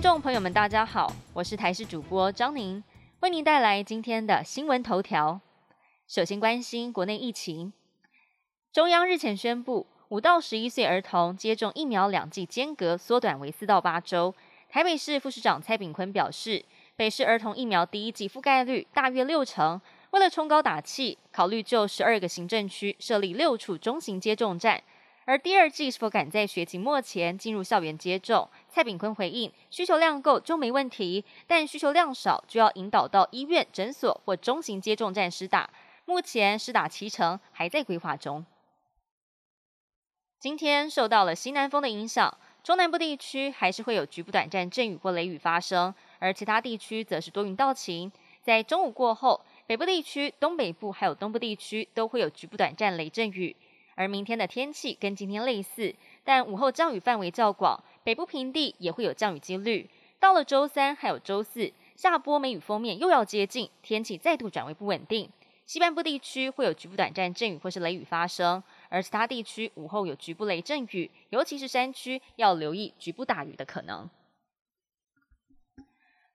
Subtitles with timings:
[0.00, 2.82] 众朋友们，大家好，我是台视主播张宁，
[3.20, 5.38] 为您带来今天的新闻头条。
[6.08, 7.70] 首先关心国内疫情，
[8.72, 14.34] 中央日前宣布，五到十一岁儿童接种疫苗两剂间隔缩短为四到八周。
[14.70, 16.64] 台北市副市长蔡炳坤表示，
[16.96, 19.78] 北市儿童疫苗第一剂覆盖率大约六成，
[20.12, 24.82] 为了冲高打气，考虑就十二个行政区设立六处中型接种站。
[25.30, 28.48] 而第二季是否赶在学期末前进入校园接种？
[28.68, 35.70] 蔡炳坤回应：需求量够就没问题，但需求量少就要引导到医院、诊所或中型接种站施打。
[36.04, 38.44] 目前施打七成，还在规划中。
[40.40, 48.10] 今天受到了西南风的影响，中南部地区还是会有局部短暂阵雨或雷雨发生，而其他地区则是多云到晴。
[48.42, 53.54] 在中午过后，北部地区、东北部还有东部地区都会有局部短暂雷阵雨。
[54.00, 59.90] 而明天的天气跟今天类似，但午后降雨范围较广，北部平地也会有降雨几率。
[60.18, 65.28] 到了周三还有周四，下波梅雨锋面又要接近，天气再度转为不稳定。
[65.66, 74.08] 西半部地区会有局部短暂阵雨或是雷雨发生，而其他地区午后有局部雷阵雨，尤其是山区要留意局部大雨的可能。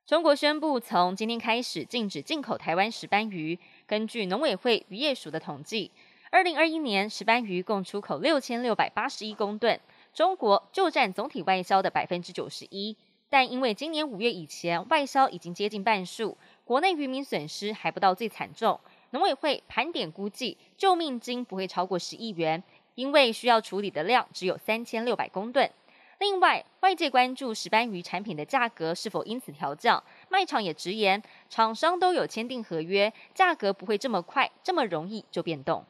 [0.06, 5.90] 中国宣布从今天开始禁止进口台湾石斑鱼，根据农委会渔业署的统计。
[6.32, 9.80] 二零二一年，石斑鱼共出口六千六百八十一公吨，
[10.14, 12.98] 中国就占总体外销的百分之九十一。
[13.30, 18.80] 但因为今年五月以前外销已经接近半数，国内渔民损失还不到最惨重。
[19.12, 22.62] 农委会盘点估计，救命金不会超过十亿元，
[22.96, 25.70] 因为需要处理的量只有三千六百公吨。
[26.20, 35.86] 另外，外界关注石斑鱼产品的价格是否因此调降，卖场也直言，厂商都有签订合约，价格不会这么快、这么容易就变动。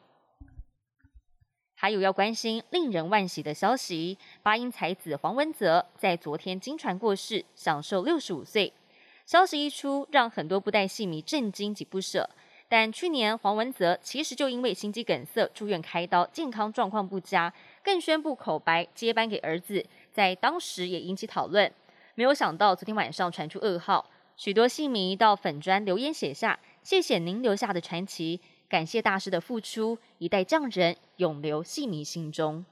[1.78, 8.74] 还有要关心令人惋惜的消息，八音才子黄文泽在昨天经传过世，享受六十五岁。
[9.26, 12.30] 消息一出，让很多布袋戏迷震惊及不舍。
[12.68, 17.54] 但去年黄文泽其实就因为心肌梗塞住院开刀，健康状况不佳，
[17.84, 21.72] 更宣布口白接班给儿子，在当时也引起讨论。
[22.16, 32.66] 没有想到昨天晚上传出噩耗，许多戏迷到粉砖留言写下：“谢谢您留下的传奇。”感谢大师的付出，一代匠人永留戏迷心中。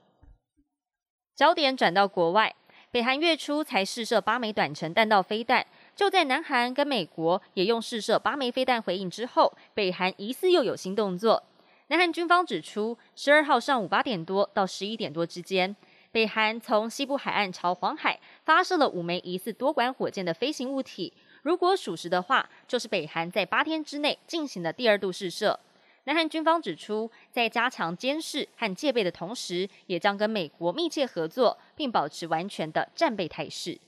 [1.35, 2.55] 焦点转到国外，
[2.91, 5.65] 北韩月初才试射八枚短程弹道飞弹，
[5.95, 11.43] 就在南韩跟美国也用试射八枚飞弹回应之后，北韩疑似又有新动作。
[11.87, 15.75] 南韩军方指出，十二号上午八点多到十一点多之间，
[16.11, 21.13] 北韩从西部海岸朝黄海发射了五枚疑似多管火箭的飞行物体。
[21.43, 25.59] 如果属实的话，就是北韩在八天之内进行的第二度试射。
[26.05, 33.79] 南韩军方指出，在加强监视和戒备的同时，也将跟美国密切合作，并保持完全的战备态势。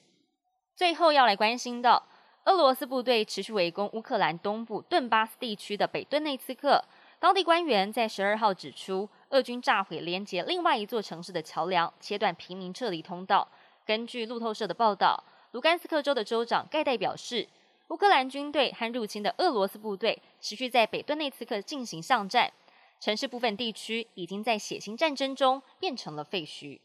[0.75, 2.01] 最后要来关心的，
[2.45, 6.81] 俄罗斯部队持续围攻乌克兰东部顿巴斯地区的北顿内茨克。
[7.19, 13.45] 当地官员在十二号指出，俄军炸毁连接另外一座城市的桥梁，切断平民撤离通道。
[13.85, 15.21] 根据路透社的报道，
[15.51, 17.45] 卢甘斯克州的州长盖代表示。
[17.89, 22.51] 乌克兰军队和入侵的俄罗斯部队持续在北顿内茨克进行巷战，
[22.99, 26.79] 城市部分地区已经在血腥战争中变成了废墟。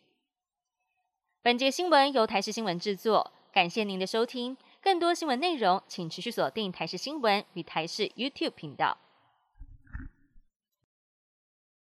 [1.43, 4.57] 本节新闻由台视新闻制作，感谢您的收听。
[4.83, 8.99] 更多新闻内容，请持续锁定台视新闻与台视 YouTube 频道。